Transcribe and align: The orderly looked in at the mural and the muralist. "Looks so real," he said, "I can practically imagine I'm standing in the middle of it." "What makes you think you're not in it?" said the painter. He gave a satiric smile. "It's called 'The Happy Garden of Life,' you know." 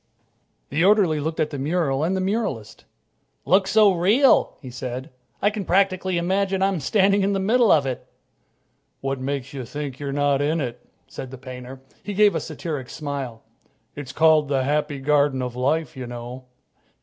The 0.69 0.83
orderly 0.83 1.19
looked 1.19 1.39
in 1.39 1.43
at 1.43 1.49
the 1.51 1.59
mural 1.59 2.03
and 2.03 2.17
the 2.17 2.21
muralist. 2.21 2.85
"Looks 3.45 3.69
so 3.69 3.91
real," 3.93 4.57
he 4.59 4.71
said, 4.71 5.11
"I 5.43 5.51
can 5.51 5.63
practically 5.63 6.17
imagine 6.17 6.63
I'm 6.63 6.79
standing 6.79 7.21
in 7.21 7.33
the 7.33 7.39
middle 7.39 7.71
of 7.71 7.85
it." 7.85 8.07
"What 9.01 9.19
makes 9.21 9.53
you 9.53 9.63
think 9.63 9.99
you're 9.99 10.11
not 10.11 10.41
in 10.41 10.59
it?" 10.59 10.83
said 11.05 11.29
the 11.29 11.37
painter. 11.37 11.81
He 12.01 12.15
gave 12.15 12.33
a 12.33 12.39
satiric 12.39 12.89
smile. 12.89 13.43
"It's 13.95 14.11
called 14.11 14.47
'The 14.47 14.63
Happy 14.63 14.97
Garden 14.97 15.43
of 15.43 15.55
Life,' 15.55 15.95
you 15.95 16.07
know." 16.07 16.45